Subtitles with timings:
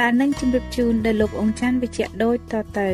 [0.00, 2.90] ដែលនឹងជម្រាបជូនដល់លោកអង្ចាន់វិជ្ជៈដូចតទៅ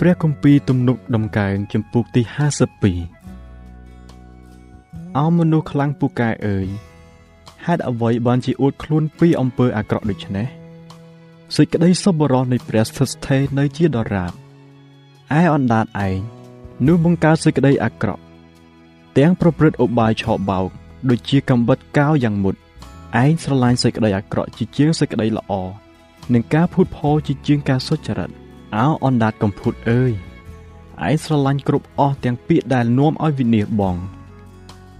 [0.00, 3.17] ព្រះគម្ពីរទំនុកដំកើងចំពុកទី52
[5.16, 6.68] អោមនុស្សខ្លាំងពូកែអើយ
[7.66, 10.46] ហេតុអ្វីបានជាអួតខ្លួនពីអំពើអាក្រក់ដូច្នេះ
[11.56, 14.32] សេចក្តីសុបរោះនៃព្រះស្ថិតស្ថេរនៅជាដរាប
[15.38, 16.18] ឯអណ្ដាតឯង
[16.86, 18.22] នោះបង្កើតសេចក្តីអាក្រក់
[19.18, 20.68] ទាំងប្រព្រឹត្តឧបាយឆោបោក
[21.10, 22.54] ដូចជាកំបិតកោយ៉ាងមុត
[23.22, 25.52] ឯងស្រឡាញ់សេចក្តីអាក្រក់ជាជាងសេចក្តីល្អ
[26.32, 28.30] និងការភូតផលជាជាងការសុចរិត
[28.76, 30.12] អោអណ្ដាតកំភុតអើយ
[31.06, 33.96] ឯងស្រឡាញ់គ្រប់អស់ទាំងពាក្យដែលនាំឲ្យវិនាសបង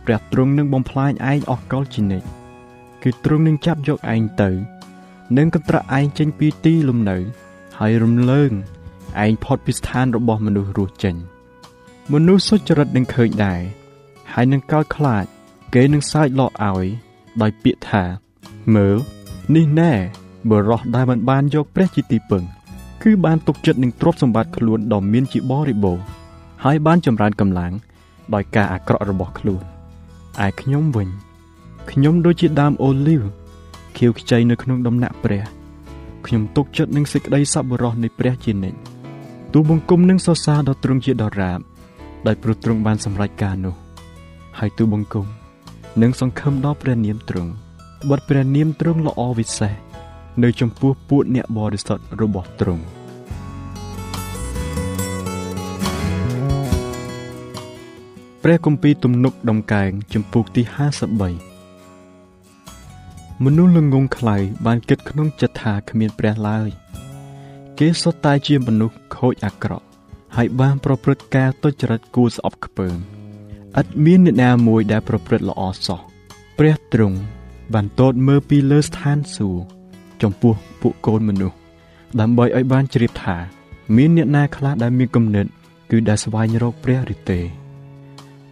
[0.09, 2.27] ព្រះទ្រង់នឹងបំផ្លាញឯងអស់កលជានិច្ច
[3.03, 4.51] គឺទ្រង់នឹងចាប់យកឯងទៅ
[5.37, 7.17] នឹងកន្ត្រាក់ឯងចេញពីទីលំនៅ
[7.79, 8.51] ហើយរំលើង
[9.25, 11.15] ឯងផុតពីស្ថានរបស់មនុស្សរស់ចេញ
[12.13, 13.61] មនុស្សសុចរិតនឹងឃើញដែរ
[14.33, 15.25] ហើយនឹងកោតខ្លាច
[15.75, 16.87] គេនឹងសើចលោកឲ្យ
[17.43, 18.05] ដោយពាក្យថា
[18.75, 18.97] មើល
[19.55, 19.93] នេះណែ
[20.51, 22.45] បរោះដែលមិនបានយកព្រះជាទីពឹង
[23.03, 26.05] គឺបានទុកចិត្តនឹងទ្រព្យសម្បត្តិខ្លួនដ៏មានជាបរិបូរណ៍
[26.65, 27.73] ហើយបានចម្រើនកម្លាំង
[28.35, 29.78] ដោយការអាក្រក់របស់ខ្លួន
[30.47, 31.09] ឯខ្ញុំវិញ
[31.91, 33.23] ខ្ញុំដូចជាដើមអូលីវ
[33.97, 35.45] ខៀវខ្ចីនៅក្នុងដំណាក់ព្រះ
[36.27, 38.79] ខ្ញុំទុកចិត្តនឹងសេចក្តីសប្បុរសនៃព្រះជានិច្ច
[39.53, 41.61] ទូបង្គំនឹងសរសើរដល់ទ្រង់ជាដរាប
[42.27, 43.75] ដោយព្រោះទ្រង់បានសម្រេចការនោះ
[44.59, 45.27] ហើយទូបង្គំ
[46.03, 47.53] នឹងសង្ឃឹមដល់ព្រះនាមទ្រង់
[48.09, 49.75] បတ်ព្រះនាមទ្រង់ល្អវិសេស
[50.43, 52.85] នៅចំពោះពួកអ្នកបរិសុទ្ធរបស់ទ្រង់
[58.43, 60.63] ព្រះគម្ពីរទំនុកដំកើងចំពុកទី
[61.83, 66.69] 53មនុស្សល្ងងខ្លៅបានគិតក្នុងចិត្តថាគ្មានព្រះឡើយ
[67.79, 69.87] គេសុទ្ធតែជាមនុស្សខូចអាក្រក់
[70.37, 72.97] ហើយបានប្រព្រឹត្តការទុច្ចរិតគួរស្អប់ខ្ពើម
[73.81, 76.01] ឥតមានអ្នកណាមួយដែលប្រព្រឹត្តល្អសោះ
[76.59, 77.19] ព្រះទ្រង់
[77.75, 79.63] បានទតមើលពីលើស្ថានសួគ៌
[80.23, 81.57] ចំពោះពួកកូនមនុស្ស
[82.21, 83.37] ដើម្បីឲ្យបានជ្រាបថា
[83.97, 85.47] មានអ្នកណាខ្លះដែលមានគំនិត
[85.91, 87.41] គឺដែលស្វែងរកព្រះឬទេ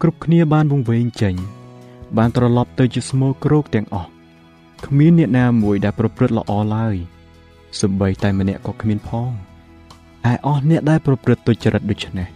[0.03, 1.35] គ្រប់គ្នាបានវង្វេងចេញ
[2.17, 4.11] បានត្រឡប់ទៅជាស្មោក្រោកទាំងអស់
[4.87, 6.97] គ្មានអ្នកណាមួយដែលប្រព្រឹត្តល្អឡើយ
[7.81, 9.31] សំបីតែម្នាក់ក៏គ្មានផង
[10.31, 12.29] ឯអស់អ្នកដែលប្រព្រឹត្តទុច្ចរិតដូចនេះ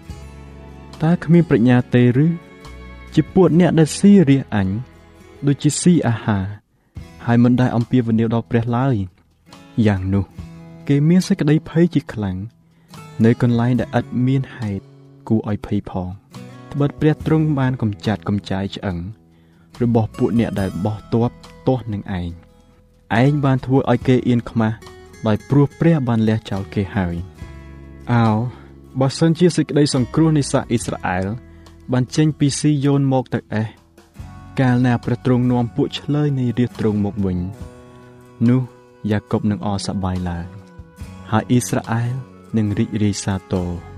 [1.03, 2.27] តើគ្មានប្រាជ្ញាទេឬ
[3.15, 4.69] ជាពួកអ្នកដែលស៊ីរះអញ
[5.47, 6.45] ដូចជាស៊ីអាហារ
[7.27, 8.97] ហើយមិនដែលអំពាវនាវដល់ព្រះឡើយ
[9.87, 10.25] យ៉ាងនោះ
[10.89, 12.37] គេមានសេចក្តីភ័យជាខ្លាំង
[13.25, 14.85] នៅកន្លែងដែលឥតមានហេតុ
[15.29, 16.09] គួរឲ្យភ័យផង
[16.71, 18.97] ត្បិតព្រះទ្រង់បានកំចាត់កំចាយឆ្អឹង
[19.83, 21.31] របស់ពួកអ្នកដែលបោះទ័ព
[21.67, 22.31] ទាស់នឹងឯង
[23.21, 24.77] ឯងបានធ្វើឲ្យគេអៀនខ្មាស់
[25.27, 27.15] ដោយព្រោះព្រះបានលះចោលគេហើយ
[28.13, 28.27] អោ
[29.01, 31.27] បើសិនជាសេចក្តីសង្គ្រោះនៃសាសអ៊ីស្រាអែល
[31.93, 33.69] បានចេញពីស៊ីយ៉ូនមកទៅអេស
[34.61, 37.39] កាលណាព្រះទ្រង់នាំពួកឆ្លើយនៃរាជទ្រង់មកវិញ
[38.49, 38.63] នោះ
[39.11, 40.47] យ៉ាកុបនឹងអសប្បាយឡើង
[41.31, 42.13] ហើយអ៊ីស្រាអែល
[42.57, 43.90] នឹងរីករាយសាទរ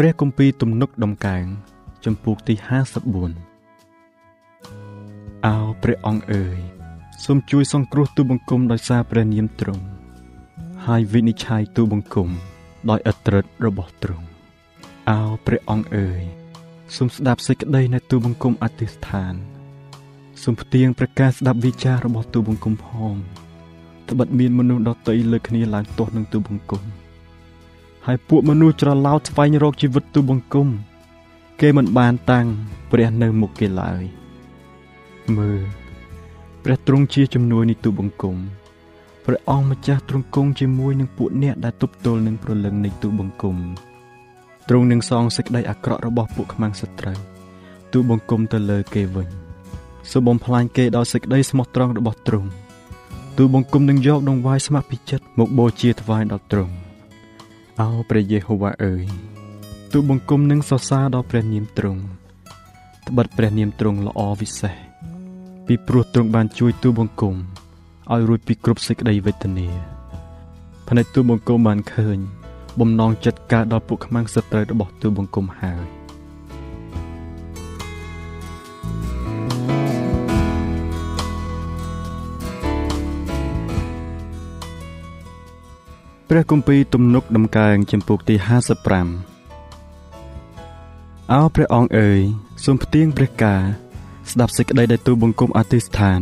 [0.00, 1.44] ព្រះគម្ពីរទំនុកដំកើង
[2.04, 2.54] ចំពោះទី
[3.80, 6.58] 54អោព្រះអង្គអើយ
[7.24, 9.84] សូមជួយសង្គ្រោះទូបង្គំដោយសារព្រះនាមទ្រង់
[10.86, 12.28] ហើយវិនិច្ឆ័យទូបង្គំ
[12.90, 14.26] ដោយអត្រិតរបស់ទ្រង់
[15.10, 16.22] អោព្រះអង្គអើយ
[16.96, 19.34] សូមស្ដាប់សេចក្តីនៃទូបង្គំអធិស្ឋាន
[20.42, 23.14] សូមផ្ទៀងប្រកាសស្ដាប់វិចាររបស់ទូបង្គំផង
[24.08, 26.84] ត្បិតមានមនុស្សដទៃលើគ្នាឡើងទាស់នឹងទូបង្គំ
[28.06, 30.68] ហើយពួកមនុស្សច្រឡោតស្វែងរកជីវិតទូបង្គំ
[31.60, 32.46] គេមិនបានតាំង
[32.90, 34.02] ព្រះនៅមុខគេឡើយ
[35.36, 35.60] មើល
[36.64, 38.36] ព្រះទ្រង់ជាជំនួយនៃទូបង្គំ
[39.24, 43.56] ព្រះអង្គម្ចាស់ទ្រង់គង់ជាមួយនឹងពួកអ្នកដែលទប់ទល់នឹងព្រលឹងនៃទូបង្គំ
[44.68, 47.18] ទ្រង់នឹងសងសេចក្តីអាក្រក់របស់ពួកខ្មាំងសត្រូវ
[47.92, 49.28] ទូបង្គំទៅលើគេវិញ
[50.10, 52.48] សូមបំផ្លាញគេដោយសេចក្តីស្មោះត្រង់របស់ទ្រង់
[53.38, 56.85] ទូបង្គំនឹងយកដង្វាយស្ម័គ្រពីចិត្តមកបូជាថ្វាយដល់ទ្រង់
[57.82, 59.06] អោព្រះយេហូវ៉ាអើយ
[59.92, 62.02] ទូបង្គំនឹងសរសើរដល់ព្រះនាមទ្រង់
[63.08, 64.74] ត្បិតព្រះនាមទ្រង់ល្អវិសេស
[65.66, 67.34] ពីព្រោះទ្រង់បានជួយទូបង្គំ
[68.12, 69.68] ឲ្យរួចពីគ្រប់សេចក្តីវេទនា
[70.88, 72.18] ផ្នែកទូបង្គំបានឃើញ
[72.80, 75.84] បំណងចិត្តកើតដល់ពួកខ្មាំងសត្រូវរបស់ទូបង្គំហើយ
[86.30, 88.34] ព្រះគម្ពីរទំនុកដំកើងចំពុកទី
[89.44, 92.20] 55អោព្រះអង្គអើយ
[92.64, 93.60] សូមផ្ទៀងព្រះការ
[94.30, 96.20] ស្ដាប់សេចក្តីដែលទូបង្គំអធិស្ឋាន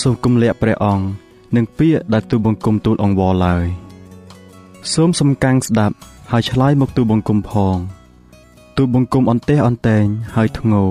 [0.00, 1.04] សូមគំលាក់ព្រះអង្គ
[1.56, 3.66] និងពាក្យដែលទូបង្គំទូលអង្វរឡើយ
[4.94, 5.94] សូមសំកាំងស្ដាប់
[6.32, 7.76] ហើយឆ្លើយមកទូបង្គំផង
[8.76, 10.04] ទូបង្គំអន្ទះអន្តែង
[10.36, 10.84] ហើយធ្ងោ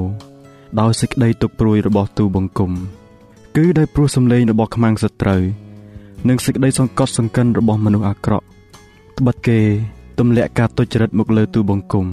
[0.80, 2.72] ដោយសេចក្តីទុកព្រួយរបស់ទូបង្គំ
[3.56, 5.44] គឺដោយព្រោះសម្លេងរបស់ខ្មាំងសត្រូវ
[6.27, 8.45] និងសេចក្តីសង្កត់សង្កិនរបស់មនុស្សអាក្រក់
[9.18, 9.60] ត្បិតគេ
[10.19, 12.06] ទម្លាក់ការទុច្ចរិតមកលើទូបង្គំ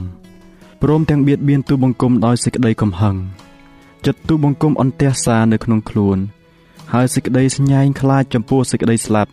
[0.82, 3.16] ព្រមទាំងបៀតបៀនទូបង្គំដោយសេចក្តីកំហឹង
[4.06, 6.18] ចិត្តទូបង្គំអន្ទះសានៅក្នុងខ្លួន
[6.92, 9.30] ហើយសេចក្តីស្ញែងខ្លាចចំពោះសេចក្តីស្លាប់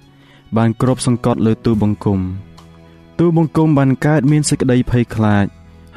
[0.57, 2.19] បានគ្របសង្កត់លើទូបង្គំ
[3.19, 5.45] ទូបង្គំបានកើតមានសេចក្តីភ័យខ្លាច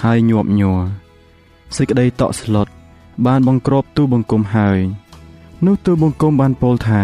[0.04, 0.80] ហើយញាប់ញ័រ
[1.76, 2.68] សេចក្តីតក់ស្លុត
[3.26, 4.78] បានបង្ក្របទូបង្គំហើយ
[5.66, 7.02] នោះទូបង្គំបានពោលថា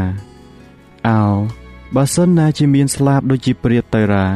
[1.09, 1.23] អោ
[1.97, 4.27] បើសិនណាជាមានស្លាបដូចជាព្រាបទៅរា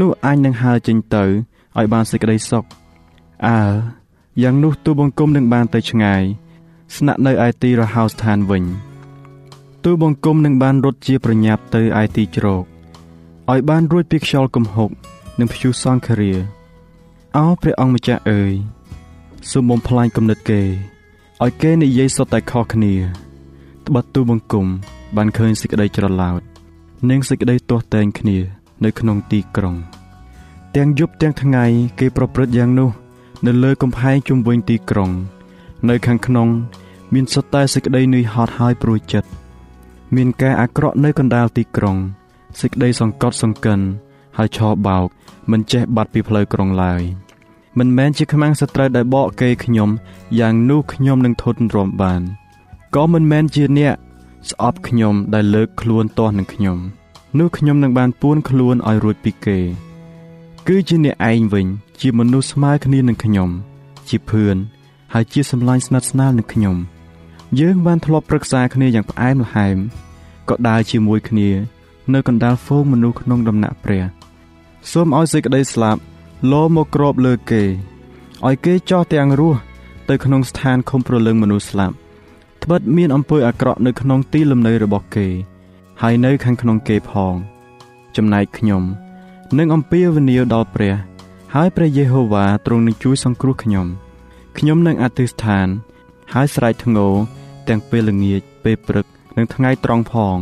[0.00, 2.64] នោះអញនឹងហើរចេញទៅឲ្យបានសេចក្តីសុខ
[3.46, 3.60] អើ
[4.42, 6.22] យ៉ាងនោះទូបង្គំនឹងបានទៅឆ្ងាយ
[6.96, 8.64] ស្នាក់នៅឯទីរហោស្ថានវិញ
[9.84, 12.64] ទូបង្គំនឹងបានរត់ជាប្រញាប់ទៅឯទីជ្រក
[13.50, 14.90] ឲ្យបានរួចពីខ្យល់គំហុក
[15.38, 16.32] និងព្យុះសង្ឃរា
[17.36, 18.52] អោព្រះអង្គម្ចាស់អើយ
[19.50, 20.62] សូមបំផ្លាញគំនិតគេ
[21.42, 22.94] ឲ្យគេនិយាយសុទ្ធតែខុសគ្នា
[23.86, 24.66] ត្បិតទូបង្គំ
[25.16, 26.53] បានឃើញសេចក្តីច្រឡោត
[27.10, 28.36] និងសេចក្តីទាស់តែងគ្នា
[28.84, 29.74] នៅក្នុងទីក្រុង
[30.76, 31.64] ទាំងយប់ទាំងថ្ងៃ
[31.98, 32.90] គេប្រព្រឹត្តយ៉ាងនោះ
[33.46, 35.10] នៅលើកំផែងជុំវិញទីក្រុង
[35.88, 36.48] នៅខាងក្នុង
[37.14, 39.28] មានសុទ្ធតែសេចក្តីនឿយហត់ហើយព្រួយចិត្ត
[40.16, 41.96] មានការអាក្រក់នៅកណ្ដាលទីក្រុង
[42.60, 43.80] សេចក្តីសង្កត់សង្កិន
[44.36, 45.06] ហើយឆោបោក
[45.50, 47.02] មិនចេះបាត់ពីផ្លូវក្រុងឡើយ
[47.78, 49.90] មិនមែនជាខ្មាំងសត្រូវដែលបកគេខ្ញុំ
[50.38, 52.22] យ៉ាងនោះខ្ញុំនឹងធន់រាំបាន
[52.94, 53.96] ក៏មិនមែនជាអ្នក
[54.50, 56.78] ស្អប់ខ្ញុំដែលលើកខ្លួនទាស់នឹងខ្ញុំ
[57.38, 59.58] នោះខ្ញុំនឹងបានពួនខ្លួនឲ្យរួចពីគេ
[60.68, 61.66] គឺជាអ្នកឯងវិញ
[62.00, 63.50] ជាមនុស្សស្មើគ្នានឹងខ្ញុំ
[64.08, 64.56] ជាភឿន
[65.12, 66.76] ហើយជាសម្លាញ់ស្និទ្ធស្នាលនឹងខ្ញុំ
[67.60, 69.76] យើងបានធ្លាប់ប្រឹក្សាគ្នាយ៉ាងផ្អែមល្ហែម
[70.48, 71.48] ក៏ដើរជាមួយគ្នា
[72.14, 74.04] នៅកណ្ដាលហ្វូងមនុស្សក្នុងដំណាក់ព្រះ
[74.90, 76.00] សូមឲ្យសេចក្តីស្លាប់
[76.52, 77.62] លោមកគ្របលើគេ
[78.46, 79.58] ឲ្យគេចោះទាំងរស់
[80.08, 81.94] ទៅក្នុងស្ថានឃុំប្រលឹងមនុស្សស្លាប់
[82.64, 85.28] ត្បិតមានអំពើអាក្រក់នៅក្នុងទីលំនៅរបស់គេ
[86.02, 87.34] ហើយនៅខាងក្នុងគេផង
[88.16, 88.82] ចំណែកខ្ញុំ
[89.58, 90.94] នឹងអំពាវនាវដល់ព្រះ
[91.54, 93.86] ហើយព្រះយេហូវ៉ាទ្រង់នឹងជួយសង្គ្រោះខ្ញុំ
[94.58, 95.68] ខ្ញុំនឹងអធិស្ឋាន
[96.32, 97.08] ហើយស្រែកធ្ងោ
[97.68, 99.06] ទាំងពេលល្ងាចពេលព្រឹក
[99.36, 100.38] និងថ្ងៃត្រង់ផង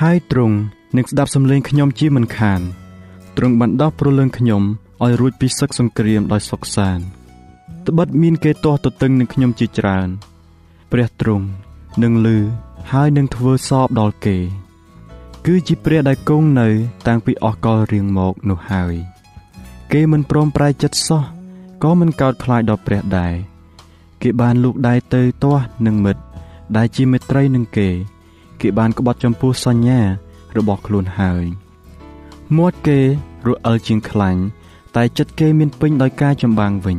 [0.00, 0.56] ហើយទ្រង់
[0.96, 2.60] នឹងស្ដាប់សំឡេងខ្ញុំជាមិនខាន
[3.36, 4.62] ទ្រង់បានដោះប្រលឹងខ្ញុំ
[5.04, 7.04] ឲ្យរួចពីសឹកសង្គ្រាមដោយសុខសាន្ត
[7.86, 10.08] ត្បិតមានគេទាស់ទទឹងនឹងខ្ញុំជាច្រើន
[10.98, 11.46] ព្រះទ្រង់
[12.02, 12.38] នឹងលឺ
[12.92, 14.38] ហើយនឹងធ្វើសពដល់គេ
[15.46, 16.68] គឺជាព្រះដែលគង់នៅ
[17.06, 18.94] តាំងពីអស់កលរៀងមកនោះហើយ
[19.92, 21.22] គេមិនព្រមប្រែចិត្តសោះ
[21.82, 23.34] ក៏មិនកោតខ្លាចដល់ព្រះដែរ
[24.22, 26.22] គេបានលូកដៃទៅទាស់នឹងមិត្ត
[26.76, 27.88] ដែលជាមេត្រីនឹងគេ
[28.60, 30.00] គេបានក្បត់ចំពោះសញ្ញា
[30.56, 31.44] របស់ខ្លួនហើយ
[32.56, 33.00] មាត់គេ
[33.46, 34.40] រអិលជាងខ្លាញ់
[34.96, 36.98] តែចិត្តគេមានពេញដោយការចម្បាំងវិញ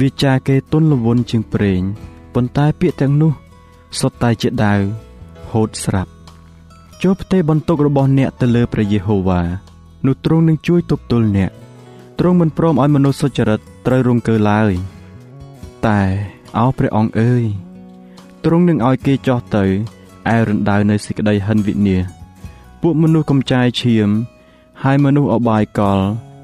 [0.00, 1.82] វាចាគេទុនលវន់ជាងប្រេង
[2.34, 3.32] ប៉ុន្តែពាក្យទាំងនោះ
[4.00, 4.80] សុទ្ធតែជាដាវ
[5.52, 6.10] ហូតស្រាប់
[7.02, 9.40] ចូលផ្ទៃបន្ទុករបស់អ្នកទៅលើព្រះយេហូវ៉ា
[10.06, 11.50] នោះទ្រង់នឹងជួយទប់ទល់អ្នក
[12.18, 14.72] ទ្រង់មិនព្រមឲ្យមនុស្សសុចរិតត្រូវរងកើឡើយ
[15.86, 16.00] តែ
[16.58, 17.44] អោព្រះអង្គអើយ
[18.44, 19.64] ទ្រង់នឹងឲ្យគេចោះទៅ
[20.34, 22.02] ឯរណ្ដៅនៃសេចក្តីហិនវិនាស
[22.82, 24.08] ពួកមនុស្សកំចាយឈាម
[24.82, 26.00] ហើយមនុស្សអបាយកល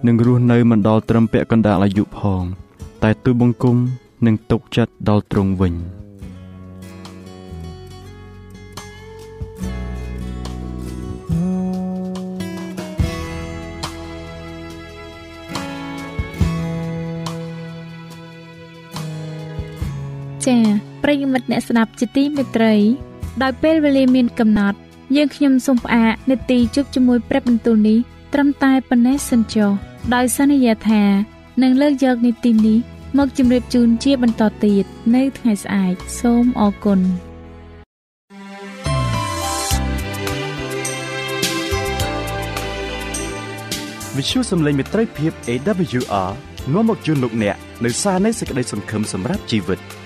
[0.06, 2.42] នឹងរស់នៅមិនដល់ត្រឹមពាក់កណ្ដាលអាយុផង
[3.02, 3.76] តែទូបង្គំ
[4.26, 5.74] នឹងទុកចិត្តដល់ទ្រង់វិញ
[20.46, 20.60] ចា៎
[21.02, 22.74] ប្រិយមិត្តអ្នកស្ដាប់ជាទីមេត្រី
[23.42, 24.78] ដោយពេលវេលាមានកំណត់
[25.16, 27.98] យើងខ្ញុំសូមផ្អាកនាទីជប់ជាមួយព្រឹបបន្ទូលនេះ
[28.32, 29.70] ត្រឹមតែប៉ុណ្ណេះសិនចុះ
[30.14, 31.02] ដោយសន្យាថា
[31.62, 32.78] នឹងលើកយកនីតិនេះ
[33.18, 34.84] មកជម្រាបជូនជាបន្តទៀត
[35.14, 37.00] នៅថ្ងៃស្អែកសូមអរគុណ
[44.16, 46.30] វិទ្យុសំឡេងមេត្រីភាព AWR
[46.72, 49.80] នាំមកជូនលោកអ្នកនៅសារនៃសេចក្តីសង្ឃឹមសម្រាប់ជីវិត។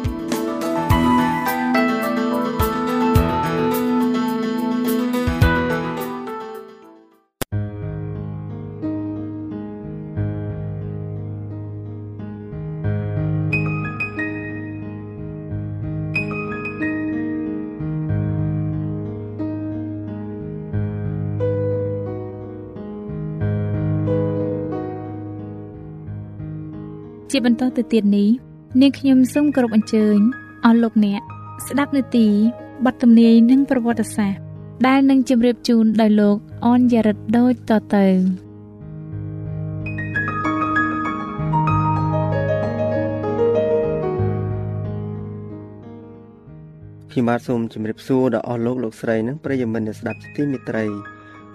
[27.31, 28.29] ជាបន្តទៅទៀតនេះ
[28.81, 30.17] នាងខ្ញុំសូមគោរពអញ្ជើញ
[30.65, 31.21] អស់លោកអ្នក
[31.67, 32.27] ស្ដាប់នាទី
[32.85, 34.41] បទទំនាយនិងប្រវត្តិសាស្ត្រ
[34.87, 38.05] ដែលនឹងជម្រាបជូនដោយលោកអនយ៉ារិតដូចតទៅ
[47.11, 50.85] ខ្ញុំបាទសូមជម្រាបសួរដល់អស់លោកលោកស្រីនិងប្រិយមិត្តអ្នកស្ដាប់ជាទីមេត្រី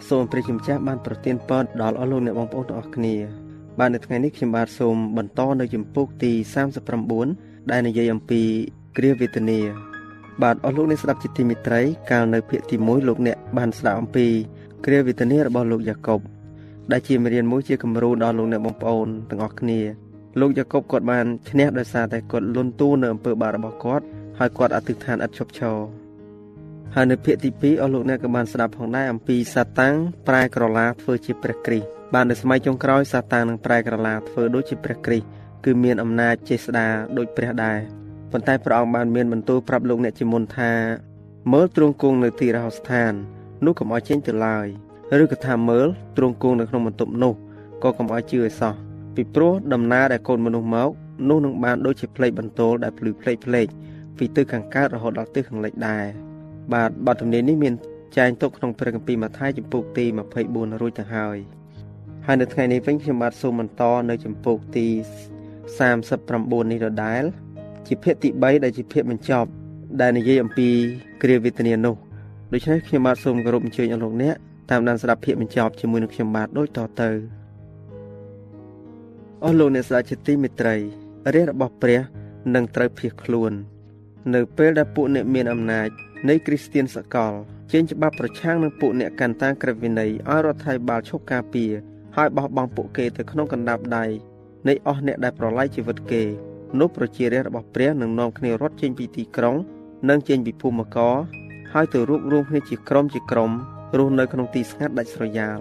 [0.08, 3.45] សូមព្រះជាម្ចាស់បានប្រទានពរដល់អស់លោកអ្នកបងប្អូនទាំងអស់គ្នា
[3.78, 6.32] បាទនៅថ្ងៃនេះខ្ញុំបាទសូមបន្តនៅចម្ពោះទី
[7.00, 8.40] 39ដែលនិយាយអំពី
[8.96, 9.60] គ្រាវេទនា
[10.42, 11.80] បាទអស់លោកអ្នកស្ដាប់ជាទីមេត្រី
[12.10, 14.26] កាលនៅភាគទី1លោកអ្នកបានស្ដាប់អំពី
[14.84, 16.20] គ្រាវេទនារបស់លោកយ៉ាកុប
[16.92, 19.80] ដែលជាមេរៀនមួយជាគំរូដល់លោកអ្នកបងប្អូនទាំងអស់គ្នា
[20.40, 24.04] លោកយ៉ាកុបគាត់បានឈ្នះដោយសារតែគាត់លន់តួនៅអំពើបាបរបស់គាត់
[24.38, 25.76] ហើយគាត់អធិដ្ឋានឥតឈប់ឈរ
[26.94, 29.94] ហើយនៅភាគទី2អស់លោកអ្នកក៏បានស្ដាប់ផងដែរអំពីសាតាំង
[30.28, 35.26] ប្រែក្រឡាធ្វើជាព្រះគ្រីស្ទ បាននៅសម័យចុងក្រោយសាតាំងនឹងប្រែក្រឡាធ្វើដូចជាព្រះគ្រីស្ទ
[35.64, 36.86] គឺមានអំណាចចេស្តា
[37.18, 37.78] ដូចព្រះដែរ
[38.32, 40.72] ប៉ុន្តែព្រះអង្គបានមានបន្ទូលប្រាប់លោកអ្នកជាមុនថា
[41.52, 43.12] មើលទ្រង់គង់នៅទីរហស្ថាន
[43.64, 44.66] នោះកុំឲ្យចេញទៅឡើយ
[45.22, 45.86] ឬក៏ថាមើល
[46.16, 47.34] ទ្រង់គង់នៅក្នុងបន្ទប់នោះ
[47.82, 48.74] ក៏កុំឲ្យជឿឲ្យសោះ
[49.14, 50.90] ពីព្រោះដំណើរដែលកូនមនុស្សមក
[51.28, 53.66] នោះនឹងបានដូចជាផ្លេកបន្ទោលដែលភ្លឺផ្លេកផ្លេក
[54.18, 56.04] ពីទិសខាងកើតរហូតដល់ទិសខាងលិចដែរ
[56.72, 57.74] បាទបទទំនាយនេះមាន
[58.16, 60.04] ចែងទុកក្នុងព្រះគម្ពីរម៉ាថាយចំពុកទី
[60.42, 61.38] 24រួចទៅហើយ
[62.28, 64.86] ហើយនៅថ្ងៃនេះវិញខ្ញុំបាទសូមបន្តនៅចម្ពោះទី
[65.98, 67.22] 39នេះដដែល
[67.86, 69.48] ជាភាគទី3ដែលជាភាគបញ្ចប់
[70.00, 70.68] ដែលនិយាយអំពី
[71.22, 71.96] គ្រាវេទនានោះ
[72.52, 74.34] ដូច្នេះខ្ញុំបាទសូមគោរពអញ្ជើញអស់លោកអ្នក
[74.70, 77.10] តាមដានស្ដាប់ភាគបញ្ចប់ជាមួយនឹងខ្ញុំបាទដូចតទៅ
[79.44, 80.76] អស់លោកអ្នកស្ដាប់ជាទីមេត្រី
[81.34, 82.00] រាជរបស់ព្រះ
[82.54, 83.52] នឹងត្រូវភៀសខ្លួន
[84.34, 85.88] នៅពេលដែលពួកអ្នកមានអំណាច
[86.28, 87.32] នៃគ្រីស្ទៀនសកល
[87.72, 91.72] ចេញច្បាប់ប្រឆាំងនឹងពួកអ្នកកាន់តាក្រឹតវិន័យឲ្យរដ្ឋាភិបាលឈប់ការពារ
[92.16, 94.04] ហើយបោះបង់ពួកគេទៅក្នុងកណ្ដាប់ដៃ
[94.68, 96.22] នៃអស់អ្នកដែលប្រឡាយជីវិតគេ
[96.80, 99.56] នោះប្រជារាស្ត្ររបស់ព្រះនឹងនាំគ្នារត់ចេញពីទីក្រុង
[100.08, 101.14] និងចេញពីភូមិករ
[101.72, 103.50] ហើយទៅរួបរวมគ្នាជាក្រុមជាក្រុម
[103.96, 105.58] រស់នៅក្នុងទីស្ងាត់ដាច់ស្រយាល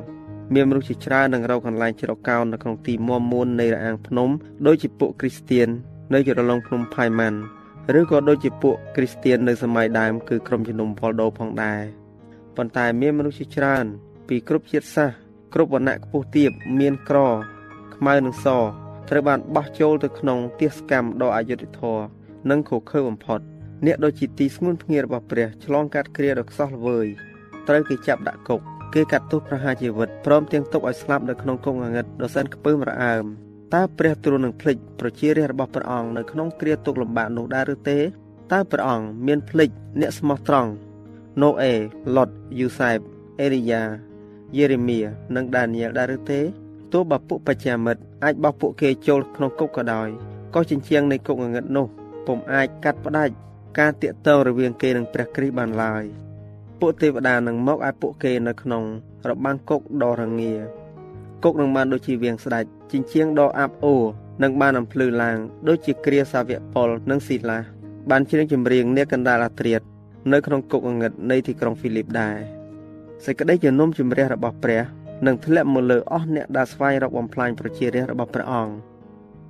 [0.54, 4.30] មានមនុស្សជាច្រើននឹងរកកន្លែងជ្រកកោននៅក្នុងទីមមមួននៃរអាងភ្នំ
[4.68, 5.68] ដូចជាពួកគ្រីស្ទៀន
[6.14, 7.40] នៅជារលងភ្នំផៃម៉ាន់
[8.00, 11.82] ឬក៏ដូចជាពួកគ្រីស្ទៀននៅសម័យដើមគឺក្រុមជំនុំវ៉លដូផងដែរ
[12.56, 13.86] ប៉ុន្តែមានមនុស្សជាច្រើន
[14.28, 15.25] ពីគ្រប់ជាតិសាសន៍
[15.58, 17.18] គ្រប់វណ្ណៈខ្ពស់ទាបមានក្រ
[17.96, 18.48] ខ្មៅនិងស
[19.10, 22.06] ត្រូវបានបោះចូលទៅក្នុងទាសកម្មដ៏អយុត្តិធម៌
[22.50, 23.40] និងខុសខើបំផុត
[23.86, 27.08] អ្នកដូចជាទីស្ងួនភ្ងារបស់ព្រះឆ្លងកាត់គ្រាដ៏ខ្សោះល្វើយ
[27.68, 28.62] ត្រូវគេចាប់ដាក់គុក
[28.94, 33.26] គេកាត់ទោសប្រហារជីវិតព្រមទាំងទុកឲ្យស្លាប់នៅក្នុងគុកងងឹតដ៏សែនខ្ពើមរអើម
[33.74, 38.00] តើព្រះទ្រង់នឹងភ្លេចប្រជារាស្ត្ររបស់ព្រះអង្គនៅក្នុងគ្រាទុកលំបាកនោះដែរឬទេ
[38.54, 39.70] តើព្រះអង្គមានភ្លេច
[40.00, 40.72] អ្នកស្មោះត្រង់
[41.42, 41.74] ណូអេ
[42.16, 42.98] ឡុតយូសែប
[43.42, 43.84] អេរីយ៉ា
[44.58, 45.00] យេរេមៀ
[45.36, 46.42] និងដានីយ៉ែលដែរឬទេ
[46.94, 50.10] ទោះបើពួកបច្ចាមិត្តអាចបោះពួកគេចូលក្នុងគុកក៏ដោយ
[50.54, 51.88] ក៏ជញ្ជាំងនៃគុកងងឹតនោះ
[52.28, 53.34] ពុំអាចកាត់ផ្ដាច់
[53.80, 56.04] ការតាកតងរវាងគេនិងព្រះគ្រីស្ទបានឡើយ
[56.80, 58.84] ពួកទេវតានឹងមកឲ្យពួកគេនៅក្នុង
[59.30, 60.54] របាំងគុកដ៏រងា
[61.44, 63.96] គុកនឹងបានដូចជាវៀងស្ដេចជញ្ជាំងដ៏អាប់អូ
[64.44, 65.38] នឹងបានអំភ្លឺឡើង
[65.68, 67.60] ដូចជាគ្រាសាវកប៉ុលនិងស៊ីឡា
[68.10, 69.82] បានច្រៀងចម្រៀងនាកណ្ដាលអាត្រៀត
[70.34, 72.55] នៅក្នុងគុកអង្កឹតនៃទីក្រុងហ្វីលីបដែរ
[73.26, 74.82] សេចក្តីជំនុំជម្រះរបស់ព្រះ
[75.28, 78.74] នឹងធ្លាក់មកលើអស់អ្នកដែលស្វែងរកបំផ្លាញប្រជារាស្ត្ររបស់ព្រះអង្គ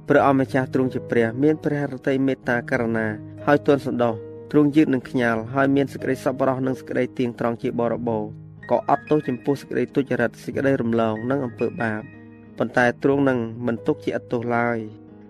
[0.10, 3.08] ព្រះអង្គម្ចាស់ទ្រង់ជាព្រះមានព្រះរតីមេត្តាករុណា
[3.46, 4.14] ហើយទន់សន្តោស
[4.52, 8.30] ទ្រង់យឺតនឹងខ្ញាល់ហើយមានសេចក្តីសប្បុរសនិងសេចក្តីទៀងត្រង់ជាបរិបូរណ៍
[8.72, 12.02] ក៏អត់ទោសចំពោះសេចក្តីទុច្ចរិតសេចក្តីរំលងនិងអំពើបាប
[12.58, 14.78] ប៉ុន្តែទ្រង់នឹងមិនទុកជាអត់ទោសឡើយ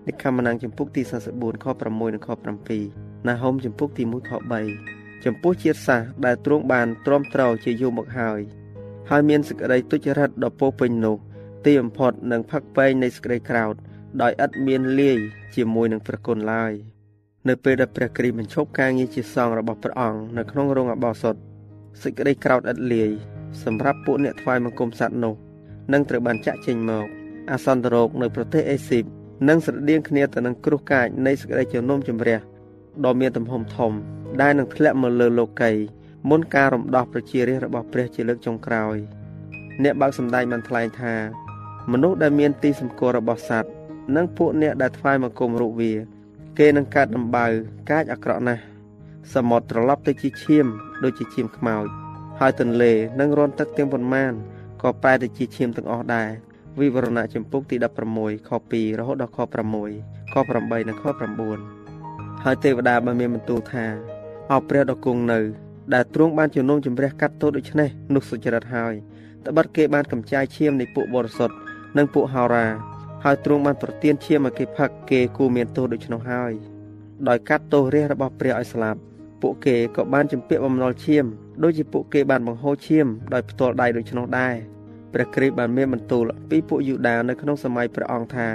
[0.08, 1.02] និខមណាំងចំពុកទី
[1.34, 2.30] 44ខ6និងខ
[2.78, 4.95] 7ណាហូមចំពុកទី1ខ3
[5.26, 8.40] ចំពោះជាតិសាសន៍ដែលទ្រង់បានទ្រាំទ្រជាយូរមកហើយ
[9.10, 11.18] ហើយមានសេចក្តីទុច្ចរិតដ៏ពោពេញនោះ
[11.66, 13.74] ទីបំផុតនឹងផឹកពេងនៃសេចក្តីក្រោធ
[14.22, 15.18] ដោយឥតមានលាយ
[15.56, 16.74] ជាមួយនឹងព្រះគុណឡើយ
[17.48, 21.36] នៅពេលដែលព្រះគ្រីស្ទបញ្ឈប់ការងារជាសង្ឃរបស់ព្រះអង្គនៅក្នុងរោងអបោសុត
[22.04, 23.12] សេចក្តីក្រោធឥតលាយ
[23.64, 25.36] សម្រាប់ពួកអ្នកថ្វាយបង្គំសត្វនោះ
[25.94, 27.06] នឹងត្រូវបានចាក់ចេញមក
[27.52, 29.04] អាសន្នរោគនៅប្រទេសអេស៊ីប
[29.50, 32.40] នឹងស្រដៀងគ្នាទៅនឹងគ្រោះកាចនៃសេចក្តីជំនុំជម្រះ
[33.04, 33.92] ដ៏មានទំហំធំ
[34.42, 35.72] ដែលនឹងធ្លាក់មកលើលោកី
[36.30, 38.98] មុនការរំដោះប្រជារាស្ត្ររបស់ព្រះជាលើកចុងក្រោយ
[39.84, 41.16] អ្នកបើកសម្ដែងបានថ្លែងថា
[41.92, 43.70] មនុស្សដែលមានទីសម្គាល់របស់សត្វ
[44.16, 45.94] និងពួកអ្នកដែលថ្វាយបង្គំរូបវា
[46.60, 47.46] គេនឹងកាត់ដំបៅ
[47.92, 48.62] កាចអាក្រក់ណាស់
[49.34, 50.68] សមុទ្រត្រឡប់ទៅជាឈាម
[51.04, 51.86] ដូចជាឈាមខ្មោច
[52.40, 54.34] ហើយទន្លេនឹងរន់ទឹកទាំងប៉ុន្មាន
[54.82, 56.30] ក៏ប្រែទៅជាឈាមទាំងអស់ដែរ
[56.80, 57.76] វិវរណៈចម្ពុកទី
[58.14, 59.40] 16ខ2រហូតដល់ខ
[59.86, 61.75] 6ខ8និងខ9
[62.48, 63.86] ហើយទេវតាបានមានបន្ទូលថា
[64.52, 65.40] អោព្រះដ៏គង់នៅ
[65.94, 68.94] ដែលទ្រង់បានជំនុំជម្រះកាត់ទោសដូច្នេះនោះសុចរិតហើយ
[69.46, 71.56] ត្បិតគេបានកំចាយឈាមនៃពួកបរិសុទ្ធ
[71.98, 72.66] និងពួកហោរា
[73.24, 76.54] ហើយទ្រង់បានប្រទានឈាមឲ្យគេផឹកគេគូមានទោសដូច្នោះហើយ
[77.28, 79.00] ដោយកាត់ទោសរះរបស់ព្រះឲ្យស្លាប់
[79.42, 81.26] ពួកគេក៏បានចម្ពាក់បំណុលឈាម
[81.64, 84.56] ដូចជាពួកគេបានបង្ហូរឈាមដោយផ្ទាល់ដៃដូច្នោះដែរ
[85.14, 88.48] ព្រះគ្រីស្ទបានមានបន្ទូលពីពួកយូដានៅក្នុងសម័យព្រះអង្គថា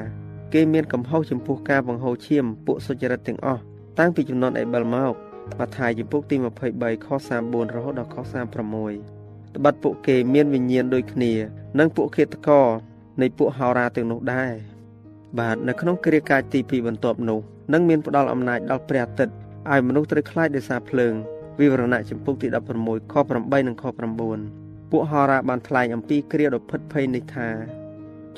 [0.55, 3.70] គេមានកំហុសចំពោះការបង្ហូរឈាមពួកសុចរិតទាំងអស់
[4.01, 5.15] តាំងពីចំនួនអេបិលមក
[5.59, 6.37] ម៉ាថាយជំពូកទី
[6.71, 7.09] 23ខ
[7.41, 8.17] 34រហូតដល់ខ
[8.85, 11.33] 36ត្បិតពួកគេមានវិញ្ញាណដូចគ្នា
[11.79, 12.67] និងពួកឃាតករ
[13.21, 14.53] នៃពួកហោរាទាំងនោះដែរ
[15.39, 17.41] បាទនៅក្នុងគ្រាកាចទី2បន្ទាប់នោះ
[17.73, 19.35] នឹងមានផ្ដល់អំណាចដល់ព្រះអាទិត្យ
[19.71, 21.15] ឲ្យមនុស្សត្រូវខ្លាចដោយសារភ្លើង
[21.61, 22.47] វិវរណៈចំពុកទី
[22.81, 23.85] 16ខ8និងខ
[24.39, 27.49] 9ពួកហោរាបានថ្លែងអំពីគ្រាដ៏ភិតភ័យនេះថា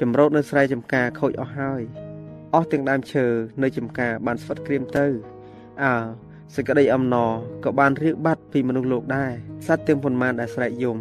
[0.01, 1.83] ចម្រោតនៅស្រែចម្ការខូចអស់ហើយ
[2.55, 3.27] អស់ទាំងដើមឈើ
[3.63, 5.09] នៅចម្ការបានស្វិតក្រៀមទៅ
[5.83, 5.95] អើ
[6.55, 7.31] សេចក្តីអំណរ
[7.65, 9.33] ក៏បានរៀបបាត់ពីមនុស្សលោកដែរ
[9.67, 10.99] សត្វទាំងប៉ុន្មានដែលស្រែកយំ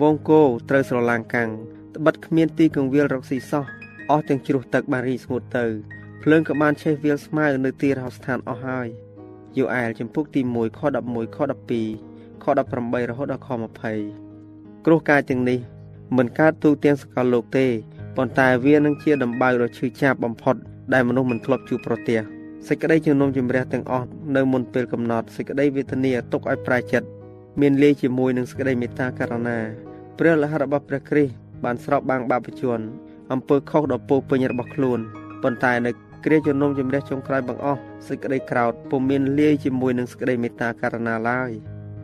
[0.00, 1.48] វងគោត្រូវស្រឡាំងកាំង
[1.96, 3.64] ត្បិតគ្មានទីកងវិលរកស៊ីសោះ
[4.10, 5.64] អស់ទាំងជ្រោះទឹកបានរីស្ងួតទៅ
[6.22, 8.88] ភ្លើងក៏បានឆេះវាលស្មៅនៅទីរហស្ថានអស់ហើយ
[9.56, 11.38] យូអែលចំពុកទី1ខ11ខ
[11.96, 13.48] 12ខ18រហូតដល់ខ
[14.16, 15.58] 20គ្រោះកាចទាំងនេះ
[16.16, 17.66] មិនកើតទូទាំងសកលលោកទេ
[18.16, 20.56] ប៉ុន្តែវានឹងជាដំបៅដ៏ឈឺចាប់បំផុត
[20.92, 27.08] ដែលមនុស្សមិនធ្លាប់ជួបប្រទះ សេចក្តីជំនុំជម្រះទាំងអស់នៅមុនពេលកំណត់សេចក្តីវេទនាទុកឲ្យប្រែចិត្ត
[27.60, 29.58] មានលាយជាមួយនឹងសេចក្តីមេត្តាករុណា
[30.18, 31.32] ព្រះលិខិតរបស់ព្រះគ្រីស្ទ
[31.64, 32.80] បានស្រោបបាំងបាបជន
[33.32, 35.00] អំពើខុសដ៏ពោពេញរបស់ខ្លួន
[35.42, 35.90] ប៉ុន្តែនៅ
[36.24, 41.50] គ្រាជំនុំជម្រះចុងក្រោយបង្អស់សេចក្តីក្រោធពុំមានលាយជាមួយនឹងសេចក្តីមេត្តាករុណាឡើយ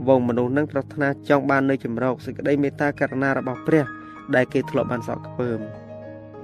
[0.08, 3.84] វងមនុស្សនឹងប្រាថ្នាចង់បាននៅចម្រោកសេចក្តីមេត្តាករុណារបស់ព្រះ
[4.34, 5.60] ដែលគេធ្លាប់បានសក់ខ្ពើម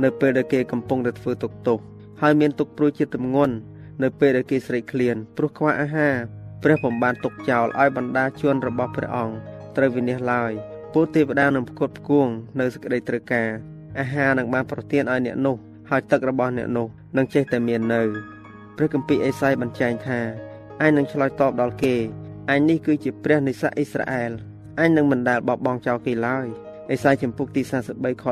[0.03, 1.79] នៅពេលដែលគេកំពុងតែធ្វើទុកទោស
[2.23, 3.55] ហើយមានទុកព្រួយជាទម្ងន់
[4.03, 6.17] នៅពេលដែលគេស្រេកឃ្លានព្រោះខ្វះអាហារ
[6.63, 9.35] ព្រះពុំបានទុកចោលឲ្យបណ្ដាជនរបស់ព្រះអង្គ
[9.77, 10.53] ត្រូវវិនិច្ឆ័យឡើយ
[10.95, 13.49] ពួកទេវតានឹងផ្គត់ផ្គង់នៅសេចក្តីត្រូវការ
[13.99, 15.57] អាហារនឹងបានប្រទានឲ្យអ្នកនោះ
[15.91, 16.87] ហើយទឹករបស់អ្នកនោះ
[17.17, 18.03] នឹងចេះតែមាននៅ
[18.77, 20.21] ព្រះគម្ពីរអេសាយបញ្ជាក់ថា
[20.81, 21.97] អញនឹងឆ្លើយតបដល់គេ
[22.51, 24.33] អញនេះគឺជាព្រះនៃសាសអ៊ីស្រាអែល
[24.81, 26.47] អញនឹងមិនដែលបោះបង់ចោលគេឡើយ
[26.91, 28.25] អេសាយចំពុកទី43ខ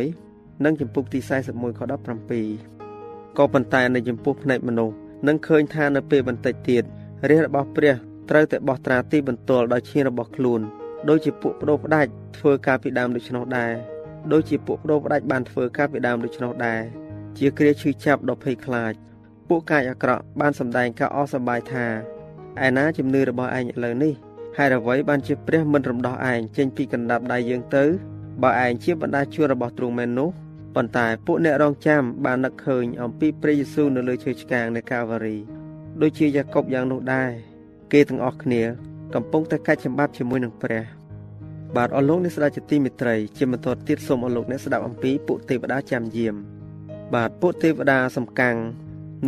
[0.00, 1.80] 16និងចំពុកទី41ខ
[2.58, 4.94] 17ក៏ប៉ុន្តែនៅចំពោះភ្នែកមនុស្ស
[5.26, 6.84] នឹងឃើញថានៅពេលបន្តិចទៀត
[7.28, 7.94] រាជរបស់ព្រះ
[8.30, 10.60] ត្រូវតែបោះត្រាទីបន្ទាល់ដោយឈាមរបស់ខ្លួន
[11.08, 13.72] ដូចជាពួកបដូរផ្ដាច់ធ្វើការពីដើមដូច្នោះដែរ
[14.32, 16.80] ដូចជាពួកបដូរផ្ដាច់បានធ្វើការពីដើមដូច្នោះដែរ
[17.38, 18.92] ជាគ្រាឈឺចាប់ដ៏ភ័យខ្លាច
[19.48, 21.86] ពួកកាយអាក្រក់បានសម្ដែងការអស់សប្បាយថា
[22.66, 24.12] ឯណាជំនឿរបស់ឯងឥឡូវនេះ
[24.56, 27.84] ហេតុអ្វីបានជាព្រះមិនរំដោះឯងចេញពីកណ្ដាប់ដៃយើងទៅ
[28.42, 30.30] បើឯងជាបណ្ដាជួររបស់ទ្រង់មែននោះ
[30.74, 35.36] ប៉ុន្តែពួកអ្នករងចាំបាននឹកឃើញអំពីព្រះយេស៊ូវនៅលើឈើឆ្កាងនៅកាវ៉ារី
[36.02, 37.30] ដូចជាយ៉ាកុបយ៉ាងនោះដែរ
[37.92, 38.62] គេទាំងអស់គ្នា
[39.14, 40.82] កំពុងតែកាច់ចម្បាប់ជាមួយនឹងព្រះ
[41.76, 46.34] បាទអស់លោកអ្នកស្ដាប់ជាទីមេត្រីជាបន្តទៀតសូមអស់លោកអ្នកស្ដាប់អំពីពួកទេវតាចាំយាម
[47.14, 48.56] បាទពួកទេវតាសំកាំង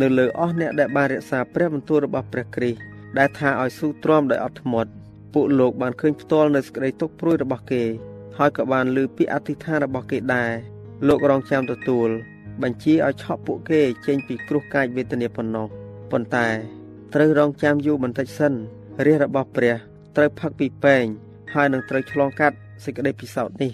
[0.01, 2.79] នៅលើអស់អ្នកដែលបានរក្សាព្រះបន្ទូលរបស់ព្រះគ្រីស្ទ
[3.17, 4.91] ដែលថាឲ្យស៊ូទ្រាំដោយអត់ធ្មត់
[5.33, 7.83] ពួកលោកបានឃើញផ្ទាល់នៅសេចក្តីទុក្ខព្រួយរបស់គេ
[8.37, 10.74] ហើយក៏បានលើពាក្យអធិដ្ឋានរបស់គេដែរ
[11.07, 12.09] លោករងចាំទទួល
[12.63, 15.67] បញ្ជាឲ្យឆក់ពួកគេចេញពីគ្រោះកាចវេទនាប៉ុណ្ណោះ
[16.11, 16.47] ប៉ុន្តែ
[17.13, 18.53] ត្រូវរងចាំយូរបន្តិចសិន
[19.05, 19.75] រាជរបស់ព្រះ
[20.15, 21.03] ត្រូវផឹកពីពេង
[21.53, 23.71] ហើយនឹងត្រូវឆ្លងកាត់សេចក្តីពិសោធន៍នេះ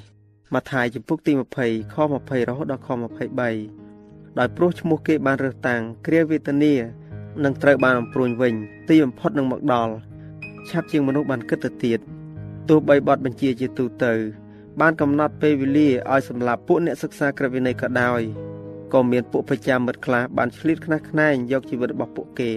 [0.53, 1.31] ម៉ាថាយចំពុកទី
[1.63, 2.89] 20ខ20រហូតដល់ខ
[3.63, 6.73] 23ដោយព្រោះឈ្មោះគេបានរើសតាំងគ្រាវេទនា
[7.43, 8.53] នឹងត្រូវបានអំព្រួញវិញ
[8.89, 9.93] ទីបំផុតនឹងមកដល់
[10.69, 11.99] ឆាប់ជាងមនុស្សបានគិតទៅទៀត
[12.69, 14.13] ទោះបីបទបញ្ជាជាទូទៅ
[14.79, 18.21] បានកំណត់ពេលវេលាឲ្យសម្រាប់ពួកអ្នកសិក្សាក្រឹតវិន័យក៏ដោយ
[18.93, 22.51] ក៏មានពួកប្រចាំមិត្តខ្លះបានឆ្លៀតខ្នះខ្នែងយកជីវិតរបស់ពួកគេ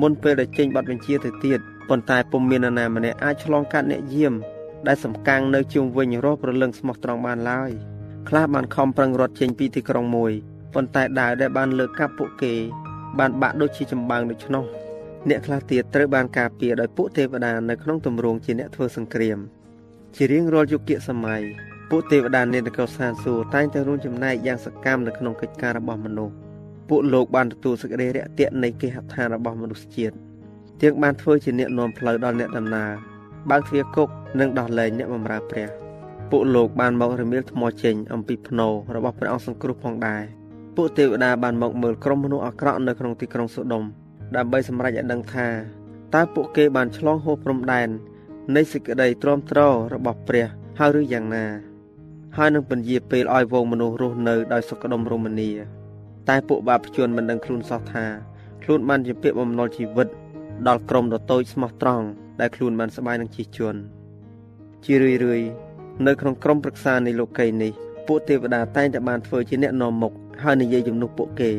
[0.00, 4.34] មុនពេលដែលចេញបទបញ្ជាទៅទៀតប៉ុន្តែពុំមាននរណាម្នាក់អាចឆ្លងកាត់អ្នកយាម
[4.86, 7.70] ដែលសំកាំងនៅជុំវិញរស់ប្រលឹងស្មោះត្រង់បានឡើយ
[8.28, 10.32] ខ្លះបានខំប្រឹងរត់ចេញពីទីក្រុងមួយ
[10.74, 12.54] ប៉ុន្តែដាវដែលបានលើកកាប់ពួកគេ
[13.18, 14.64] បានបាក់ដូចជាចម្បាំងដូច្នោះ
[15.28, 19.38] អ្នកខ្លះទៀតត្រូវបានការពារដោយពួកទេវតានៅក្នុងទម្រង់ជាអ្នកធ្វើសង្គ្រាម
[20.16, 21.42] ជារៀងរាល់យុគសម័យ
[21.90, 26.34] ពួកទេវតានៃនគរសានសួរតែងតែរួមចំណែកយ៉ាងសកម្មនៅក្នុងកិច្ចការរបស់មនុស្ស
[26.88, 30.14] ពួកលោកបានទទួលសេចក្តីរាក់ទាក់នៃគេហដ្ឋានរបស់មនុស្សជាតិ
[30.82, 32.90] ទាំងបានធ្វើជាអ្នកនាំផ្លូវដល់អ្នកដំណើរ
[33.50, 34.08] បើកទ្វារគុក
[34.40, 35.68] និងដោះលែងអ្នកបម្រើព្រះ
[36.30, 40.22] ពួកលោកបានមករមៀលថ្មចេញអំពីភ្នោរបស់ព្រះអង្គសង្គ្រោះផងដែរ
[40.76, 43.84] ពួកទេវតាបានមកមើលក្រុមមនុស្សអាក្រក់នៅក្នុងទីក្រុងសូដុំ
[44.36, 45.48] ដើម្បីសម្រេចឲ្យដឹងថា
[46.14, 47.88] តើពួកគេបានឆ្លងហួសព្រំដែន
[48.56, 49.60] នៃសេចក្តីទ្រាំទ្រ
[49.94, 50.46] របស់ព្រះ
[50.78, 51.46] ហើយឬយ៉ាងណា
[52.36, 55.50] ហើយនឹងពន្យាពេលឲ្យវងមនុស្សរស់នៅដោយសុខដុមរមនា
[56.28, 58.04] តែពួកបាបជនមិនដឹងខ្លួនសោះថា
[58.62, 60.08] ខ្លួនបានជាពាក្យបំណុលជីវិត
[60.66, 62.06] ដល់ក្រុមដ៏តូចស្មោះត្រង់
[62.40, 63.74] ដែលខ្លួនបានស្បាយនឹងជិះជន
[64.84, 65.42] ជារឿយរឿយ
[66.06, 67.72] នៅក្នុងក្រុមប្រឹក្សានៃលោកីនេះ
[68.06, 71.50] ពួកទេវតាតែងតែបានធ្វើជាអ្នកនាំមុខហើយនិយាយជំនួសពួកគេ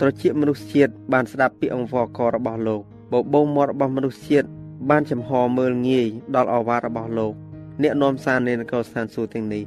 [0.00, 2.80] ត្រជាមនុស្សជាតិបានស្ដាប់ពីអង្វរករបស់លោក
[3.12, 4.48] បបោមាត់របស់មនុស្សជាតិ
[4.90, 7.34] បានចំហមើលងាយដល់អវាទរបស់លោក
[7.82, 9.64] អ្នកនាំសារនៃនគរស្ថានសួគ៌ទាំងនេះ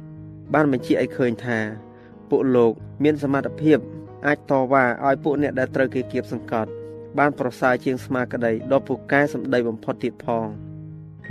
[0.54, 1.58] បានបញ្ជាក់ឲ្យឃើញថា
[2.30, 2.72] ពួកលោក
[3.04, 3.78] មានសមត្ថភាព
[4.26, 6.70] អាចតវ៉ាឲ្យពួកអ្នកដែលត្រូវគេគៀបសង្កត់
[7.18, 10.46] បានប្រសើរជាងស្មាក្តីដ៏ពូកែសម្ដីបំផុតទៀតផង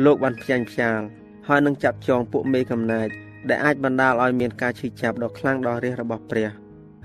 [0.06, 1.00] លោកបានផ្ចាញ់ផ្ចាល
[1.48, 3.08] ហើយនឹងចាប់ចងពួកមេកំណាច
[3.50, 6.50] ដែលអាចបណ្ដាលឲ្យមានការឈឺចាប់ដ៏ខ្លាំងដល់រាជរបស់ព្រះ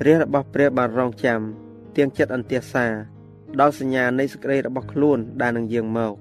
[0.07, 1.41] រាជរបស់ព្រះបានរងចាំ
[1.97, 2.87] ទៀងចិត្តអន្ទះសា
[3.61, 6.15] ដល់សញ្ញានៃសេចក្តីរបស់ខ្លួនដែលនឹងយាងមក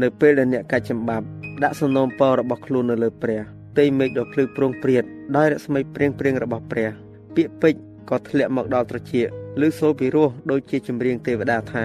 [0.00, 1.26] នៅពេលដែលអ្នកកាច់ចម្បាប់
[1.62, 3.40] ដាក់សំណូមពររបស់ខ្លួននៅលើព្រះ
[3.78, 5.04] ទេមេឃដ៏ភ្លឺប្រងព្រាត
[5.36, 6.90] ដោយរស្មីព្រៀងព្រៀងរបស់ព្រះ
[7.36, 9.28] ពាក្យពេចន៍ក៏ធ្លាក់មកដល់ត្រចៀក
[9.66, 11.84] ឬសូរពីរោះដូចជាចម្រៀងទេវតាថា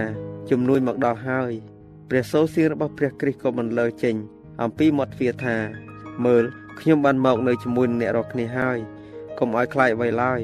[0.49, 1.51] ជំនួយមកដល់ហើយ
[2.09, 4.15] ព្រះសូរសៀងរបស់ព្រះគ្រីស្ទក៏បន្លឺចេញ
[4.61, 5.57] អំពីមាត់ទ្វារថា
[6.25, 6.43] មើល
[6.79, 8.77] ខ្ញុំបានមកនៅជាមួយនឹងអ្នករាល់គ្នាហើយ
[9.39, 10.39] កុំឲ្យខ្លាចអ្វីឡើយ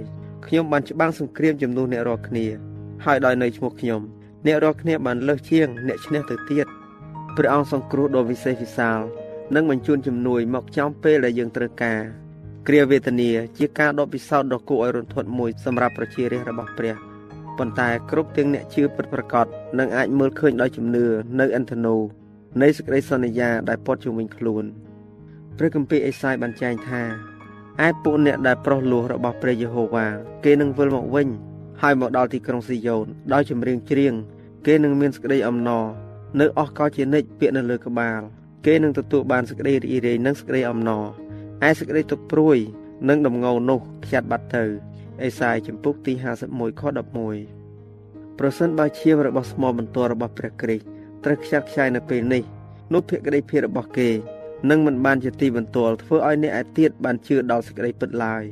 [0.45, 2.45] ខ្ញុំបានច្បាំងសង្គ្រាមជំនួសអ្នករាល់គ្នា
[3.05, 4.01] ហើយដោយនៅឈ្មោះខ្ញុំ
[4.45, 6.67] អ្នករាល់គ្នាបានលើសជាង អ្នកឈ្នះទៅទៀត
[7.37, 8.99] ព្រះអង្គសង្គ្រោះដ៏វិសេសវិសាល
[9.55, 12.01] និងបញ្ជូនជំនួយមកចំពេលដែលយើងត្រូវការ
[12.67, 16.95] គ្រាវេទនាជាការដកពិសោធន៍ដ៏គួរឲ្យរន្ធត់មួយសម្រាប់ប្រជារាស្ត្ររបស់ព្រះ
[17.57, 19.45] ប៉ុន្តែគ្រប់ទាំងអ្នកជឿពិតប្រាកដ
[19.79, 21.05] នឹងអាចមើលឃើញដោយជំនឿ
[21.39, 21.95] នៅអន្តនោ
[22.61, 24.63] នៃសេចក្តីសន្យាដែលព័ទ្ធជុំវិញខ្លួន
[25.57, 27.01] ព្រះគម្ពីរអេសាយបានចែងថា
[27.85, 30.07] ឯពួកអ្នកដែលប្រោះលោះរបស់ព្រះយេហូវ៉ា
[30.43, 31.27] គេនឹងវិលមកវិញ
[31.81, 34.13] ហើយមកដល់ទីក្រុងស៊ីយ៉ូនដោយចម្រៀងច្រៀង
[34.65, 35.85] គេនឹងមានសេចក្តីអំណរ
[36.39, 38.21] នៅអស់កលជានិច្ចពាក់នៅលើក្បាល
[38.65, 41.05] គេនឹងទទួលបានសេចក្តីរីករាយនិងសេចក្តីអំណរ
[41.67, 42.57] ឯសេចក្តីទុកព្រួយ
[43.09, 44.63] និងដំងោនោះខ្ចាត់បាត់ទៅ
[45.23, 46.13] អេសាយចំពុកទី
[46.47, 46.83] 51ខ
[47.61, 50.85] 11ប្រសិនបើឈាមរបស់ស្មោបន្ទាល់របស់ព្រះគ្រីស្ទ
[51.23, 52.43] ត្រូវខ្ចាត់ខ្ចាយនៅពេលនេះ
[52.93, 54.09] នោះភក្តីភាពរបស់គេ
[54.69, 58.43] នឹងមិនបានជាទីបន្ទាល់ធ្វើឲ្យអ្នកឯទៀតបានជឿដល់សេចក្តីពិតឡើយ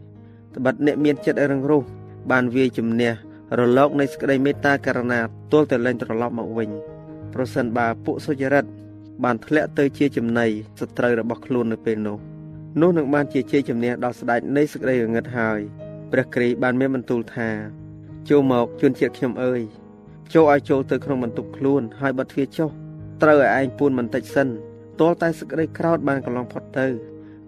[0.56, 1.84] ត្បិតអ្នកមានចិត្តរឹងរូស
[2.32, 3.12] បានវាយជំនះ
[3.60, 5.20] រលកនៃសេចក្តីមេត្តាករណា
[5.52, 6.70] ទល់តែលែងត្រឡប់មកវិញ
[7.34, 8.66] ប្រសិនបើពួកសុចរិត
[9.24, 10.46] បានធ្លាក់ទៅជាចំណៃ
[10.80, 12.18] សត្រូវរបស់ខ្លួននៅពេលនោះ
[12.82, 15.60] នោះនឹងបានជាជ័យជំនះដល់ស្ដេចនៃសេចក្តីរងឹតហើយ
[16.12, 17.50] ព្រះគ្រីស្ទបានមានបន្ទូលថា
[18.30, 19.62] ចូលមកជួនជាតិខ្ញុំអើយ
[20.34, 22.70] ចូលឲ្យចូលទៅក្នុងបន្ទប់ខ្លួនហើយបិទទ្វារចុះ
[23.22, 24.48] ត្រូវឲ្យឯងពួនបន្តិចសិន
[25.00, 26.88] ទាល់តែសេចក្តីក្រោធបានកន្លងផុតទៅ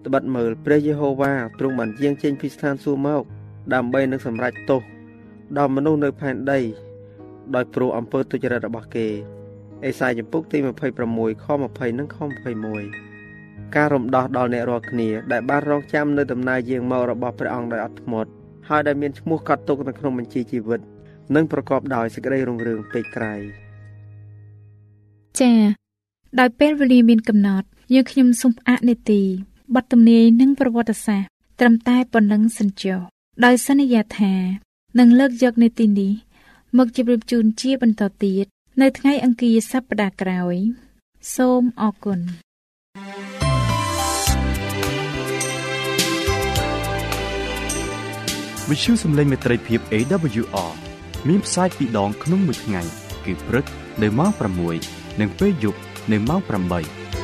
[0.06, 3.22] ត្បិតមើលព្រះយេហូវ៉ាទ្រង់បានយាងចេញពីស្ថានសួគ៌មក
[3.74, 4.82] ដើម្បីនឹងសម្រេចទោស
[5.56, 6.60] ដល់មនុស្សនៅផែនដី
[7.54, 9.08] ដោយព្រោះអំពើទុច្ចរិតរបស់គេ
[9.84, 10.58] អេសាយចំពុកទី
[11.02, 12.16] 26ខ20និងខ
[12.96, 18.30] 21ការរំដោះដល់អ្នករាល់គ្នាដែលបានរងចាំនៅដំណើរយាងមករបស់ព្រះអង្គដោយអត់ធ្មត់
[18.68, 20.80] ហើយដែលមានឈ្មោះកត់ទុកនៅក្នុងបញ្ជីជីវិត
[21.34, 23.34] និងប្រកបដោយសេចក្តីរុងរឿងពេកក្រៃ
[25.40, 25.58] ចា៎
[26.40, 29.20] ដោយពេលវេលាមានកំណត់យើងខ្ញុំសូមផ្អាកនេតិ
[29.74, 33.00] បទទំនាយនិងប្រវត្តិសាស្ត្រត្រឹមតែប៉ុណ្ណឹងសិនចុះ
[33.44, 34.34] ដោយសន្យាថា
[34.98, 36.12] នឹងលើកយកនេតិនេះ
[36.78, 38.46] មកជម្រាបជូនជាបន្តទៀត
[38.82, 40.56] នៅថ្ងៃអង្គារសប្តាហ៍ក្រោយ
[41.36, 42.20] សូមអរគុណ
[48.68, 50.72] វិទ្យុសំឡេងមេត្រីភាព AWR
[51.28, 52.82] មានផ្សាយពីរដងក្នុងមួយថ្ងៃ
[53.24, 53.64] គឺព្រឹក
[54.02, 54.30] នៅម៉ោង
[54.76, 55.80] 6និងពេលយប់
[56.12, 57.23] នៅម៉ោង8